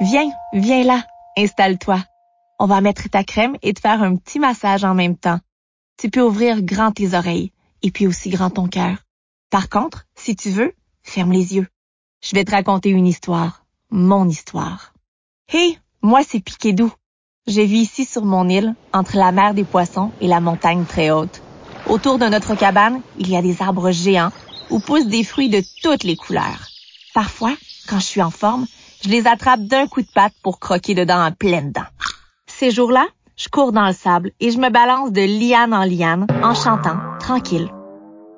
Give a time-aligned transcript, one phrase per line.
[0.00, 1.04] Viens, viens là,
[1.36, 2.02] installe-toi.
[2.58, 5.40] On va mettre ta crème et te faire un petit massage en même temps.
[5.98, 7.52] Tu peux ouvrir grand tes oreilles
[7.82, 8.96] et puis aussi grand ton cœur.
[9.50, 10.72] Par contre, si tu veux,
[11.02, 11.68] ferme les yeux.
[12.22, 14.94] Je vais te raconter une histoire, mon histoire.
[15.52, 16.92] Hé, moi c'est Piquet-Doux.
[17.46, 21.10] Je vis ici sur mon île, entre la mer des poissons et la montagne très
[21.10, 21.42] haute.
[21.86, 24.32] Autour de notre cabane, il y a des arbres géants
[24.70, 26.68] où poussent des fruits de toutes les couleurs.
[27.12, 27.54] Parfois,
[27.86, 28.66] quand je suis en forme,
[29.02, 31.80] je les attrape d'un coup de patte pour croquer dedans en pleine dents.
[32.46, 36.26] Ces jours-là, je cours dans le sable et je me balance de liane en liane
[36.42, 37.70] en chantant, tranquille.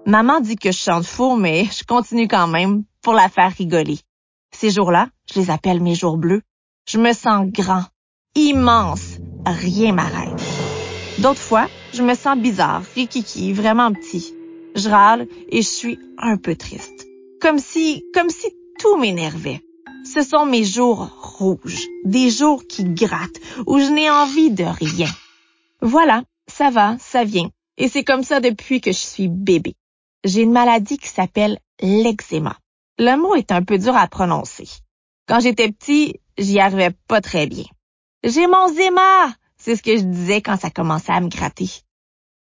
[0.07, 3.99] Maman dit que je chante faux, mais je continue quand même pour la faire rigoler.
[4.55, 6.43] Ces jours-là, je les appelle mes jours bleus.
[6.87, 7.85] Je me sens grand,
[8.35, 10.41] immense, rien m'arrête.
[11.19, 14.35] D'autres fois, je me sens bizarre, rikiki, vraiment petit.
[14.75, 17.07] Je râle et je suis un peu triste.
[17.41, 18.49] Comme si, comme si
[18.79, 19.63] tout m'énervait.
[20.05, 21.09] Ce sont mes jours
[21.39, 25.09] rouges, des jours qui grattent, où je n'ai envie de rien.
[25.81, 27.51] Voilà, ça va, ça vient.
[27.79, 29.75] Et c'est comme ça depuis que je suis bébé.
[30.25, 32.57] J'ai une maladie qui s'appelle l'eczéma.
[32.99, 34.69] Le mot est un peu dur à prononcer.
[35.27, 37.65] Quand j'étais petit, j'y arrivais pas très bien.
[38.25, 39.35] J'ai mon zéma!
[39.57, 41.71] C'est ce que je disais quand ça commençait à me gratter.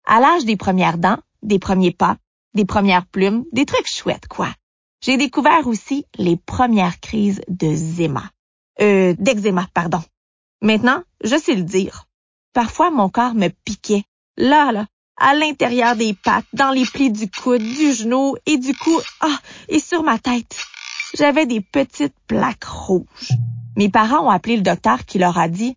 [0.06, 2.18] À l'âge des premières dents, des premiers pas,
[2.54, 4.50] des premières plumes, des trucs chouettes, quoi.
[5.02, 8.30] J'ai découvert aussi les premières crises de zéma.
[8.80, 10.02] Euh, d'eczéma, pardon.
[10.62, 12.06] Maintenant, je sais le dire.
[12.54, 14.04] Parfois, mon corps me piquait.
[14.38, 14.86] Là, là,
[15.18, 19.38] à l'intérieur des pattes, dans les plis du coude, du genou et du cou, ah,
[19.70, 20.58] et sur ma tête.
[21.16, 23.32] J'avais des petites plaques rouges.
[23.76, 25.76] Mes parents ont appelé le docteur qui leur a dit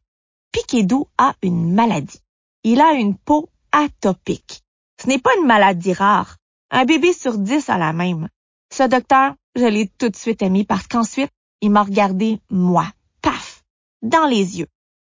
[0.52, 2.20] Piquet-Doux a une maladie.
[2.62, 4.62] Il a une peau atopique.
[5.02, 6.36] Ce n'est pas une maladie rare.
[6.70, 8.28] Un bébé sur dix a la même.
[8.76, 11.30] Ce docteur, je l'ai tout de suite aimé parce qu'ensuite,
[11.60, 12.88] il m'a regardé, moi,
[13.22, 13.62] paf,
[14.02, 14.66] dans les yeux.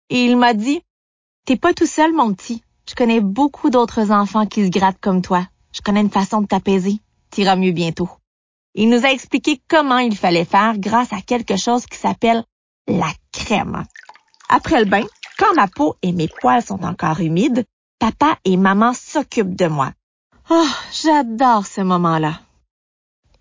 [0.09, 0.82] Et il m'a dit,
[1.47, 2.62] t'es pas tout seul, mon petit.
[2.88, 5.49] Je connais beaucoup d'autres enfants qui se grattent comme toi.
[5.72, 7.00] Je connais une façon de t'apaiser.
[7.31, 8.09] T'iras mieux bientôt.
[8.76, 12.44] Il nous a expliqué comment il fallait faire grâce à quelque chose qui s'appelle
[12.87, 13.82] la crème.
[14.49, 15.03] Après le bain,
[15.41, 17.65] quand ma peau et mes poils sont encore humides,
[17.99, 19.91] papa et maman s'occupent de moi.
[20.50, 22.45] Oh, j'adore ce moment-là.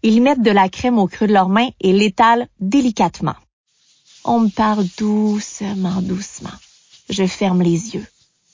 [0.07, 3.33] Ils mettent de la crème au creux de leurs mains et l'étalent délicatement.
[4.23, 6.57] On me parle doucement, doucement.
[7.09, 8.05] Je ferme les yeux.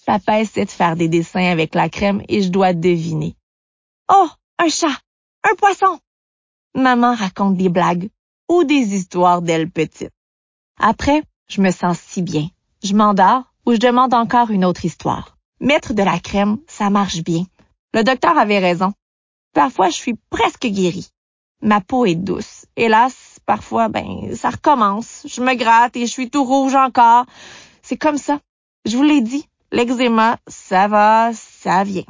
[0.05, 3.35] Papa essaie de faire des dessins avec la crème et je dois deviner.
[4.09, 4.29] Oh,
[4.59, 4.97] un chat,
[5.43, 5.99] un poisson.
[6.73, 8.09] Maman raconte des blagues
[8.47, 10.13] ou des histoires d'elle petite.
[10.79, 12.47] Après, je me sens si bien.
[12.81, 15.37] Je m'endors ou je demande encore une autre histoire.
[15.59, 17.43] Mettre de la crème, ça marche bien.
[17.93, 18.93] Le docteur avait raison.
[19.53, 21.10] Parfois, je suis presque guérie.
[21.61, 22.65] Ma peau est douce.
[22.75, 25.25] Hélas, parfois, ben, ça recommence.
[25.25, 27.25] Je me gratte et je suis tout rouge encore.
[27.81, 28.39] C'est comme ça.
[28.85, 32.05] Je vous l'ai dit, l'eczéma, ça va, ça vient.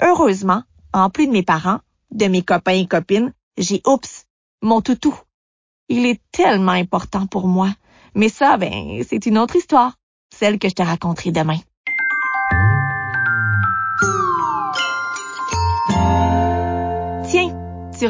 [0.00, 0.62] Heureusement,
[0.92, 1.80] en plus de mes parents,
[2.10, 4.26] de mes copains et copines, j'ai Oups,
[4.62, 5.14] mon toutou.
[5.88, 7.70] Il est tellement important pour moi.
[8.14, 9.96] Mais ça, ben, c'est une autre histoire,
[10.34, 11.58] celle que je te raconterai demain.